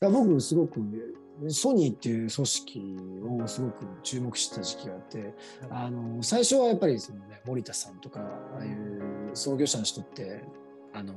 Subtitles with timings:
[0.00, 0.80] や僕すごく
[1.48, 2.96] ソニーっていう組織
[3.42, 5.34] をすごく注目した時期があって
[5.70, 10.44] あの最初はやっぱりその、ね、森田さんとかああいう創業者の人って
[10.92, 11.14] あの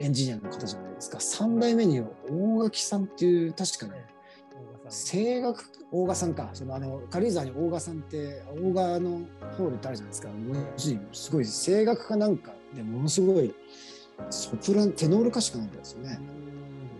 [0.00, 1.18] エンジニアの方じゃないですか。
[1.18, 4.04] 3代目に大垣さんっていう確かね
[4.88, 6.50] 声楽大賀さんか。
[6.52, 9.20] そのあの軽井沢に大賀さんって大賀の
[9.56, 10.28] ホールってあるじゃないですか。
[11.12, 13.54] すごい声楽かなんかでものすごい
[14.30, 16.18] ソプランテノール歌手かなんかですよね。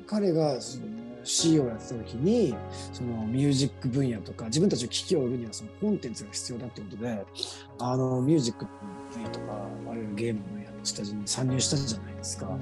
[0.07, 0.61] 彼が
[1.25, 2.55] C をやってた時に
[2.93, 7.27] そのミュージック分野とか自分たちの機器を売るにはそのコンテンツが必要だってことで
[7.79, 8.71] あのミュージックの
[9.13, 12.59] 分野とかあるいはゲームの分野の下地に参入したじゃないですか。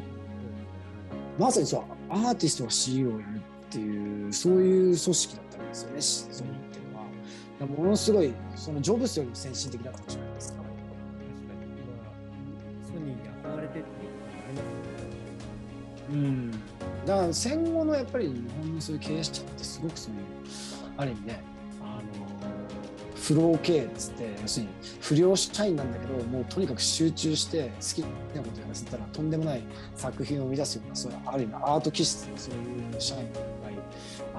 [1.39, 3.41] まさにそうアーティストが CEO をやるっ
[3.71, 7.83] ていうそういう組織だったわけですよねソニーっていうのは。
[7.85, 10.63] ものすごいそのジョブスよりも先進的だったかもしれないですか。
[12.85, 14.12] ソニーに憧れてって
[16.13, 16.51] うん。
[17.07, 20.21] だから戦後のやっぱり日本のそういう経営者ってすごくそういう
[20.97, 21.43] ある意味ね
[21.81, 22.03] あの
[23.17, 29.63] フロー経営っつって要するに不良社員なんだけどもうとにかく集中して好きなことやらせたらとんでもない
[29.97, 33.75] 作品を生み出すようなそういうある意味アート気質のそういう社員がいっぱい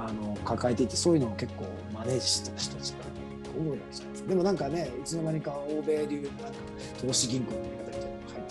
[0.07, 2.97] あの抱えていてそういうのを結構マネージしてた人たちが
[3.57, 4.29] 多いわけじゃないですか。
[4.29, 6.57] でもなんかねいつの間にか欧米流なんか
[7.01, 7.51] 投資銀行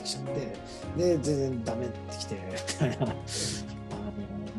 [0.02, 0.56] ってきちゃって
[0.96, 3.14] で全然ダメってきてみたいな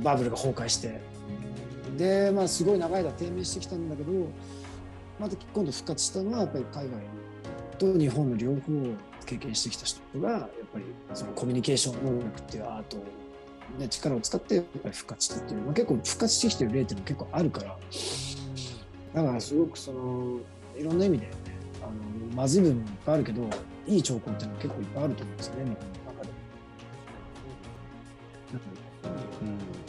[0.04, 1.02] バブルが崩壊して。
[1.98, 4.12] でまあすごい長い間低迷してきたんだけど
[5.20, 6.92] また今度復活したのはやっぱり海外
[7.78, 8.96] と日本の両方を
[9.28, 12.98] 経験してきた人がやっぱりそのコミュニケーション能力っていうアート
[13.78, 17.78] ね、力を使ってやっぱり復活したっていう、まあ、結構復活してきてる例っていうのも結構あるから。
[19.14, 20.40] だからすごくその
[20.78, 21.32] いろんな意味で、ね、
[21.82, 21.92] あの
[22.36, 23.50] まずい部分もいっぱいあるけど
[23.88, 25.78] いい兆候っていうのは結構いっぱいあると思うんですよね日本の
[26.14, 26.30] 中で。
[29.42, 29.84] うん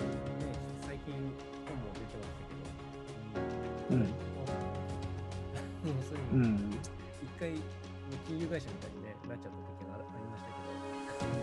[3.90, 4.00] うん。
[6.32, 6.74] うん。
[7.22, 7.52] 一回、
[8.26, 10.48] 金融会社みたいに、ね、なっちゃった時がありました
[11.28, 11.36] け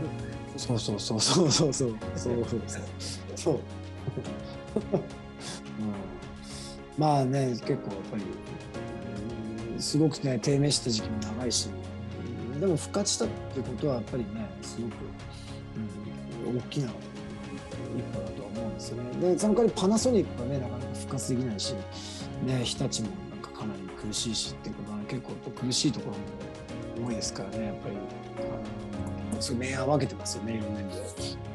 [0.58, 0.60] ど。
[0.60, 2.62] そうそうそうそうそうそうそう
[3.36, 3.60] そう。
[5.80, 5.94] うん、
[6.98, 8.24] まあね結構やっぱり、
[9.74, 11.76] うん、すごくね低迷した時期も長いし、うん、
[12.62, 14.94] でも復活したってことはやっぱりねすごく、
[16.50, 16.94] うん、大きな一
[18.14, 19.34] 歩だと思うんですよね。
[19.34, 21.76] でその代わりパナソニックはねなかなか復活できないし。
[22.46, 26.12] ね、日立もなんかかなり苦しいしっていうことは、結構苦しいとこ
[26.98, 27.96] ろも多いですからねやっぱり
[29.32, 31.51] あのすごい明暗分けてますよねいろんな意味で。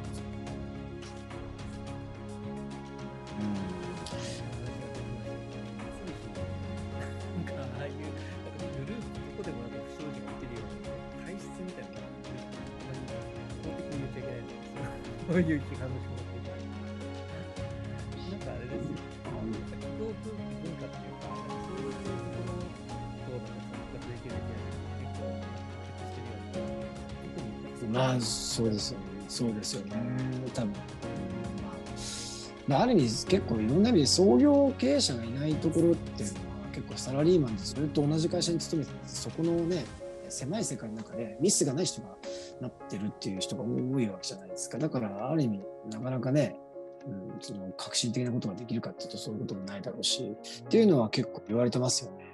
[15.29, 16.55] そういう批判の気持ちが
[18.31, 18.95] なんかあれですよ。
[19.99, 21.27] 共通文化っていうか
[21.67, 21.99] そういうと
[23.27, 29.05] ころとか参加できるっていうのは結構結構してるようねまあそうですよね。
[29.29, 29.93] そうですよね
[30.55, 30.73] 多分。
[32.69, 36.41] ある意味結構いろんな意味で創業経営者がいないところっていうのは
[36.73, 39.85] 結構サラリーマンでそれと同じ会社に勤めてそこのね
[40.31, 42.17] 狭い世界の中でミスがない人が
[42.61, 45.61] なってるっていう人が多いわけじゃないですかだからある意味
[45.91, 46.57] なかなかね、
[47.07, 52.33] うん、その革新的なことができるかっていうとそういうこともないだろうしっていうのは結構言われてますよね。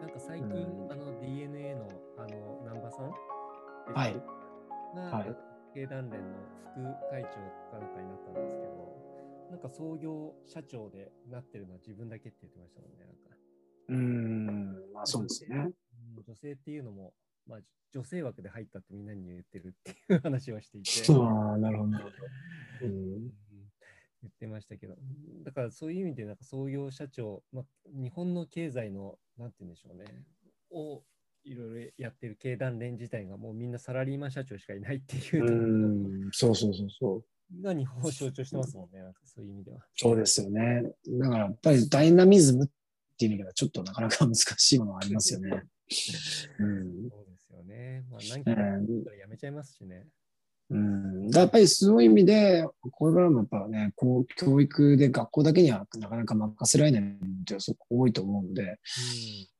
[0.00, 3.12] なんか最近、うん、あの DNA のあの南波さん？
[3.94, 4.38] はい。
[4.94, 5.24] が、
[5.74, 6.38] 経団連の
[6.74, 7.28] 副会長
[7.70, 13.36] かなんかになったんですけど、なんか創業社長でなってるのは自分だけって言ってましたもんね、なんか。
[13.88, 15.70] うん、まあそうですね。
[16.28, 17.14] 女性っていうのも、
[17.46, 17.58] まあ、
[17.92, 20.90] 女性枠で入ったってみんなに言ってるっていう話をしていて。
[21.10, 21.90] ああ、なるほど。
[22.82, 23.32] うん、
[24.22, 24.94] 言ってましたけど、
[25.44, 30.04] だからそういう意味で、なんか創業社長、まあ、日本の経済の、なんて言うんでしょうね、
[30.70, 31.02] を
[31.44, 39.78] いろいろやってる経団連自体がもうみんなサラリーマン社長しかいないっていううんそうそうそうそうが日本を象徴してますもんね、なんかそういう意味では。
[39.96, 40.82] そうですよね。
[41.08, 42.68] だからやっぱりダイナミズムっ
[43.16, 45.62] ていう意味ではちょっとなかなか難しいものはありますよね。
[46.58, 48.04] うん、そうですよね。
[48.10, 48.50] まあ何か
[49.14, 50.06] やめちゃいますしね。
[50.70, 58.78] うん、だやっぱりそういう意味で、これからもやっぱね、こう教育で学校だけにはなかなか任せられないっていうのはすごく多いと思うので、うん、やっ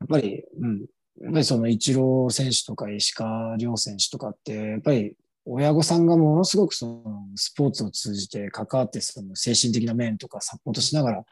[0.08, 0.80] ぱり、うん、
[1.22, 5.14] やっぱりそのイチロー選手とか石川遼選手とかって、やっぱり
[5.50, 7.02] 親御さんがものすごくその
[7.34, 11.24] スポーツを通じて関わってその精神的な面とかサポートしながら、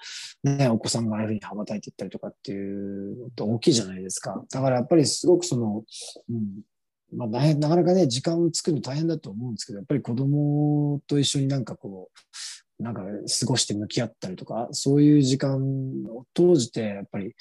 [0.44, 4.42] ね、お子さんがああいうふうに羽ばたいていったりとかっていうのって大きいじゃないですか。
[4.50, 5.84] だからやっぱりすごくその、
[6.30, 6.62] うん
[7.14, 12.08] まあ、なかなかね、時間を作るの大変だと思うんですけど、やっぱり子供と一緒になんかこ
[12.80, 15.56] う、なんか過ごして向き合ったりとか、そういう時間
[16.08, 17.34] を通じて、やっぱり、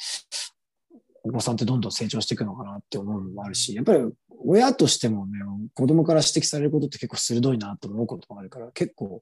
[1.24, 4.00] お子さんってどんどん成長していくのかなって思うのもあるし、やっぱり
[4.45, 5.39] 親としてもね、
[5.75, 9.22] 子供から指摘されることって結構鋭いなと思うこともあるから、結構、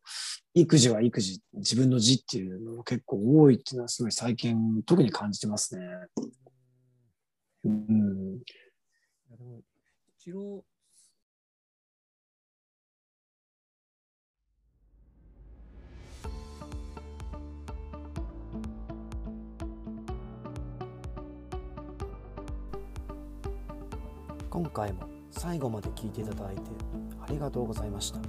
[0.54, 5.82] 育児は育児、自分の字っていうのも結構多いっていうのはすごい最近特に感じてますね。
[7.66, 8.40] うん。
[10.20, 10.64] 一郎
[24.52, 26.62] 今回も最後まで聞いていただいて
[27.22, 28.20] ありがとうございました。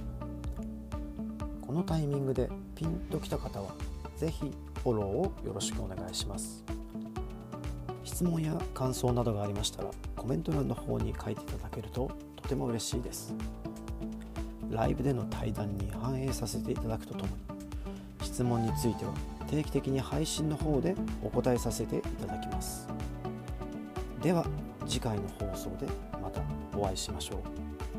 [1.61, 3.69] このタイミングでピンときた方は
[4.17, 4.51] 是非
[4.83, 6.63] フォローをよろしくお願いします。
[8.03, 13.33] 質問や感想などがありましたらコメント欄の方に書いていただけるととても嬉しいです。
[14.69, 17.31] ライブでの対談に反映させていただくとともに
[18.21, 19.13] 質問については
[19.47, 22.87] 定期的に配信の方でお答えさせていただきます。
[24.21, 24.45] では
[24.87, 25.87] 次回の放送で
[26.21, 26.41] また
[26.77, 27.94] お会いしましょう。